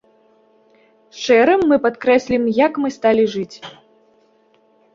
Шэрым 1.23 1.61
мы 1.73 1.79
падкрэслім, 1.85 2.43
як 2.65 2.81
мы 2.85 2.93
сталі 2.99 3.29
жыць! 3.37 3.57